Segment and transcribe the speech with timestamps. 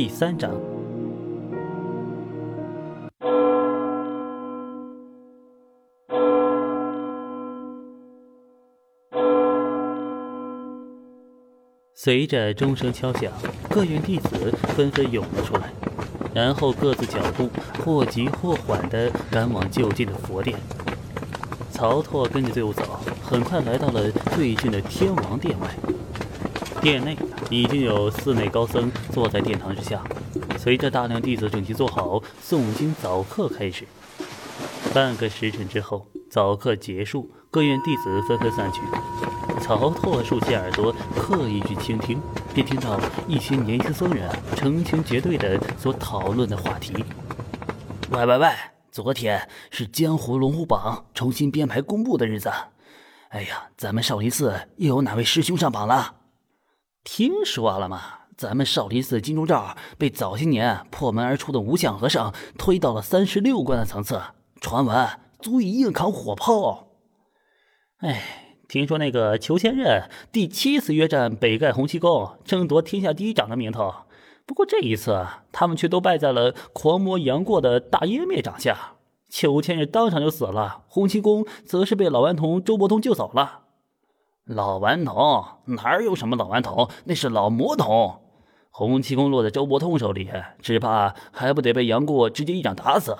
[0.00, 0.48] 第三章。
[11.94, 13.32] 随着钟声敲响，
[13.68, 15.72] 各院弟子纷纷涌了出来，
[16.32, 17.50] 然后各自脚步
[17.84, 20.56] 或急或缓地赶往就近的佛殿。
[21.72, 25.66] 曹拓跟着队伍走，很快来到了最近的天王殿外。
[26.80, 27.16] 殿内
[27.50, 30.02] 已经有寺内高僧坐在殿堂之下，
[30.58, 33.86] 随着大量弟子整齐坐好，诵经早课开始。
[34.92, 38.80] 半个时辰之后，早课结束，各院弟子纷纷散去。
[39.60, 42.20] 曹拓竖起耳朵，刻意去倾听，
[42.54, 47.04] 便听到一些年轻僧人成群结队的所讨论的话题。
[48.10, 48.48] 喂喂喂！
[48.92, 52.50] 昨天是江湖龙虎榜重新编排公布的日子。
[53.28, 56.17] 哎呀，咱们少林寺又有哪位师兄上榜了？
[57.04, 58.00] 听说了吗？
[58.36, 64.20] 咱们少林寺金钟罩被早些年破门而出的无相和尚推到了三十六关的层次，
[64.60, 65.08] 传闻
[65.40, 66.88] 足以硬扛火炮。
[67.98, 68.44] 哎。
[68.68, 73.94] 听说那个裘千仞第七次约战北丐洪七公，争夺天下第一掌的名头。
[74.44, 78.96] 不过这一次，他们却都败在了狂魔杨过的大湮灭掌下。
[79.30, 83.67] 裘千仞当场就死了，洪七公则是被老顽童周伯通救走了。
[84.48, 88.22] 老顽童哪有什么老顽童，那是老魔童。
[88.70, 90.30] 洪七公落在周伯通手里，
[90.62, 93.14] 只怕还不得被杨过直接一掌打死。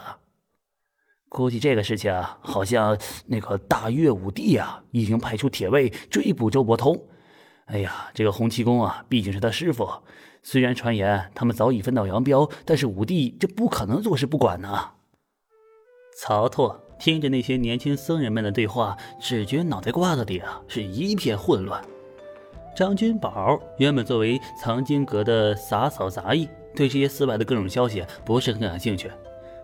[1.28, 6.98] 估计这个事情啊，好像那个大岳武帝呀，已经派出铁卫追捕周伯通。
[7.66, 9.86] 哎呀，这个洪七公啊，毕竟是他师傅。
[10.42, 14.92] 虽然传言他们早已分道扬镳，但是武帝这不可能坐视不管呢。
[16.18, 21.82] 曹拓听着那些年轻僧人们的对话，只觉脑袋瓜子里啊是一片混乱。
[22.76, 29.10] 张君宝原本作为藏经阁的洒扫杂役，对这些寺外的各种消息不是很感兴趣。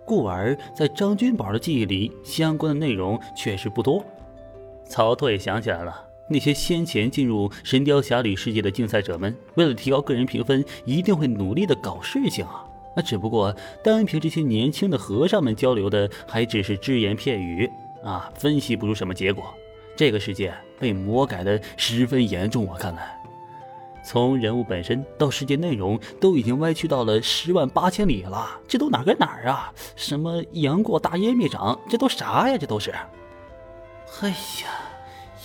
[0.05, 4.05] 故而在张君宝的记忆里，相关的内容确实不多。
[4.87, 12.67] 曹拓也想起来了，那些先前进入《神雕侠侣》世界的竞赛者们，为了提高个人评分，一定会努力的搞事情啊。
[12.94, 17.71] 那只不过单凭这些年轻的和尚们交流的，还只是只言片语
[18.05, 19.53] 啊，分析不出什么结果。
[19.97, 23.21] 这个世界被魔改的十分严重，我看来。
[24.05, 28.60] 从人物本身到世界内容，都已经歪曲到了十万八千里了。
[28.69, 29.72] 这都哪跟哪儿啊？
[29.97, 32.59] 什么杨过大烟灭掌，这都啥呀？
[32.59, 32.91] 这都是。
[34.21, 34.37] 哎呀，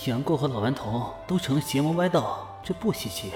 [0.04, 3.32] 杨过和老顽童都成了邪魔歪道，这不稀奇。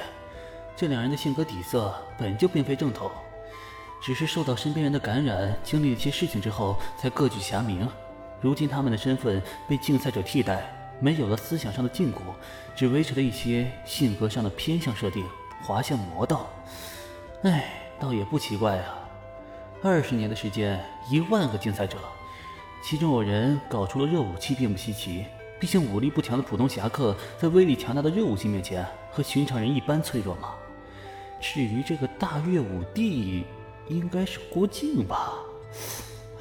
[0.76, 3.10] 这两人的性格底色本就并非正统，
[4.04, 7.88] 只是受到身边人的感染，经历了一些事情之后，才各具侠名。
[8.38, 10.70] 如今他们的身份被竞赛者替代。
[11.00, 12.19] 没有了思想上的禁锢，
[12.76, 15.25] 只维持了一些性格上的偏向设定，
[15.62, 16.48] 滑向魔道。
[17.43, 17.64] 哎，
[17.98, 18.98] 倒也不奇怪啊。
[19.82, 20.78] 二十年的时间，
[21.10, 21.98] 一万个竞赛者，
[22.82, 25.25] 其中有人搞出了热武器，并不稀奇。
[25.59, 30.50] 毕竟武力不强的普通侠客，在威力强大的热武器面前，和寻常人一般脆弱嘛。
[31.41, 33.44] 至于这个大岳武帝，
[33.88, 35.34] 应该是郭靖吧？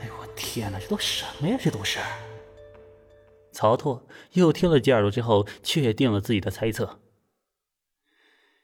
[0.01, 1.57] 哎呦我天哪，这都什么呀？
[1.61, 1.99] 这都是。
[3.51, 6.99] 曹拓又听了几耳朵之后，确定了自己的猜测。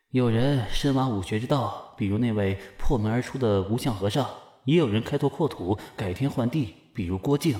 [0.10, 4.26] 有人深挖武学之道，比如那位破门而出的无相和尚；
[4.66, 7.60] 也有人开拓扩土、改天换地，比如郭靖；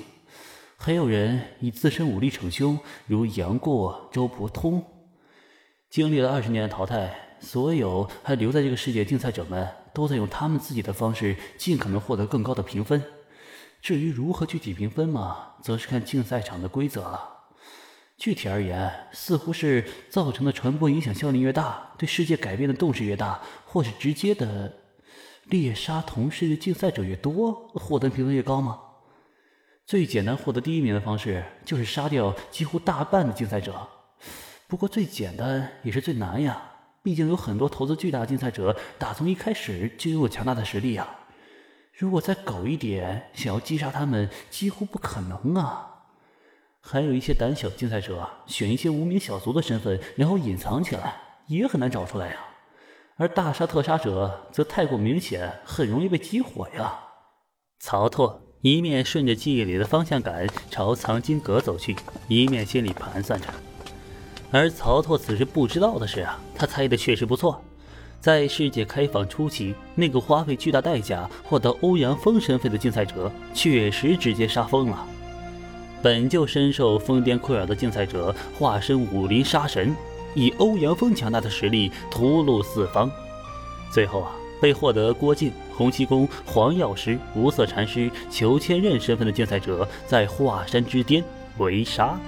[0.76, 2.76] 还有人以自身武力逞凶，
[3.06, 4.84] 如杨过、周伯通。
[5.88, 13.02] 经历了二十年的淘汰，所有还留在这个世界竞赛者们，都在用他们自己的方式，尽可能获得更高的评分。
[13.80, 17.38] 至于如何具体评分嘛，则是看竞赛场的规则了。
[18.18, 24.70] 具体而言，似乎是造成的传播影响效力越大，对世界改变的动势越大，或是直接的
[25.46, 28.78] 猎杀同世的竞赛者越多，获得评分越高吗？
[29.86, 33.88] 最简单获得第一名的方式，就是杀掉几乎大半的竞赛者。
[34.68, 36.62] 不过最简单也是最难呀，
[37.02, 41.08] 毕竟有很多投资巨大的竞赛者，打从一开始就拥有强大的实力呀。
[41.92, 45.86] 如果再狗一点，想要击杀他们几乎不可能啊！
[46.80, 51.14] 还有一些胆小竞赛者，选一些无名小卒的身份，然后隐藏起来，
[51.46, 52.36] 也很难找出来呀。
[53.16, 57.00] 而大杀特杀者则太过明显，很容易被激活呀。
[57.78, 61.94] 曹拓一面顺着记忆里的方向感朝藏经阁走去，
[62.28, 63.46] 一面心里盘算着。
[64.50, 67.62] 而曹拓此时不知道的是啊，他猜的确实不错。
[68.20, 75.06] 在世界开放初期，那个花费巨大代价获得欧阳锋身份的竞赛者，确实直接杀疯了。
[76.02, 79.94] 本就深受疯癫困扰的竞赛者，化身武林杀神，
[80.34, 83.10] 以欧阳锋强大的实力屠戮四方。
[83.90, 91.24] 最后啊，被获得郭靖、洪七公、黄药师、无色禅师、裘千仞身份的竞赛者，在华山之巅
[91.58, 92.18] 围杀。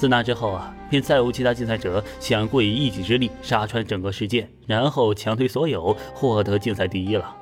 [0.00, 7.36] 自那之后啊，便再无其他竞赛者想过以一己之力杀穿整个世界，然后强推所有，获得竞赛第一了。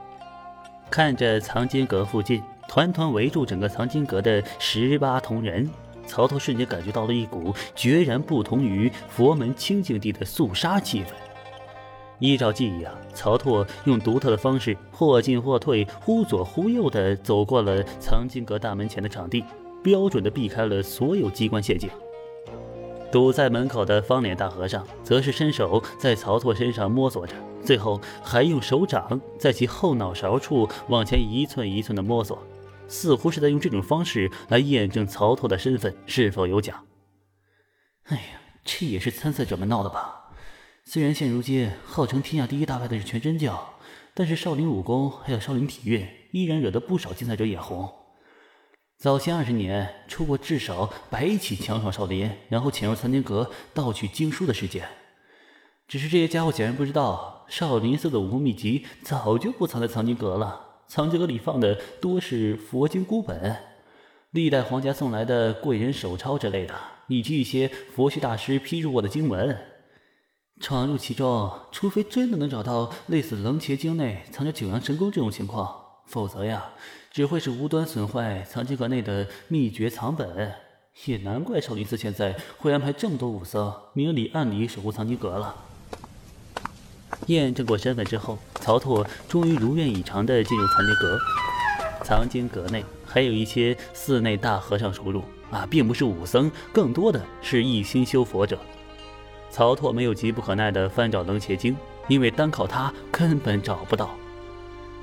[0.91, 5.71] 看着藏经阁附近团团围住整个藏经阁的十八铜人，
[6.05, 11.11] 曹操瞬间感觉到了一股决然不同于佛门清净地的肃杀气氛。
[12.19, 19.45] 依照记忆啊，曹拓用独特的方式或进或退、忽左忽右地走过了藏经阁大门前的场地，
[19.81, 21.89] 标准地避开了所有机关陷阱。
[23.11, 27.35] 堵在门口的方脸大和尚，则是伸手在曹拓身上摸索着，
[27.65, 32.39] 最后还用手掌在其后脑勺处往前一寸一寸地摸索，
[32.87, 36.83] 似乎是在用这种方式来验证曹拓的身份是否有假。
[38.05, 38.23] 哎呀，
[38.63, 40.33] 这也是参赛者们闹的吧？
[40.85, 43.75] 虽然现如今号称天下第一大派的是全真教，
[44.15, 47.91] 但是少林武功还有少林体育，依然惹得不少竞赛者眼红。
[48.99, 54.89] 早前二十年出过至少百起强闯少林，然后潜入藏经阁盗取经书的事件。
[55.87, 60.81] 只是这些家伙显然不知道，少林寺的武功秘籍早就不藏在藏经阁了。
[60.89, 63.57] 藏经阁里放的多是佛经孤本、
[64.33, 66.75] 历代皇家送来的贵人手抄之类的，
[67.07, 69.57] 以及一些佛学大师批注过的经文。
[70.61, 75.73] 闯入其中，除非真的能找到类似楞伽经内藏着九阳神功这种情况，
[76.09, 76.73] 否则呀。
[77.19, 80.55] 只会是无端损坏藏经阁内的秘诀藏本，
[81.07, 85.53] 也难怪少林寺现在会安排这么多武僧明里暗里守护藏经阁了。
[87.27, 91.19] 验证过身份之后，曹拓终于如愿以偿地进入藏经阁。
[92.05, 98.57] 藏经阁内还有一些寺内大和尚出入啊，并不是武僧，更多的是一心修佛者。
[99.51, 101.77] 曹拓没有急不可耐地翻找楞伽经，
[102.07, 104.09] 因为单靠他根本找不到。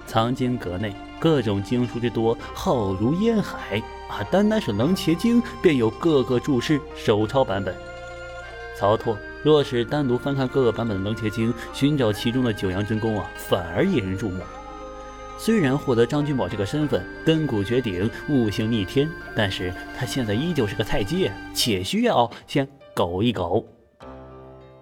[0.08, 4.24] 藏经阁内各种经书之多，浩如烟海啊！
[4.32, 7.76] 单单是《楞伽经》便有各个注释、手抄版本。
[8.78, 14.42] 曹拓若是单独翻看各个版本的《楞伽经》，寻找其中的九阳真功啊，反而引人注目。
[15.38, 23.66] 虽然获得张君宝这个身份，根骨绝顶，悟性逆天，但是他现在依旧是个菜鸡，且需要先苟一苟。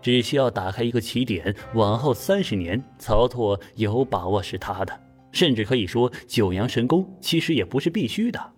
[0.01, 4.99] 只需要打开一个起点，往后三十年，曹拓有把握是他的。
[5.33, 8.53] 甚至可以说，九阳神功其实也不是必须的。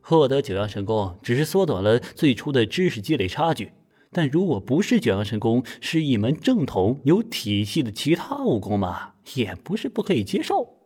[0.00, 3.72] 获得九阳神功只是缩短了最初的知识积累差距，
[4.12, 10.76] 但如果不是九阳神功，是一门正统有体系的其他武功嘛，也不是不可以接受。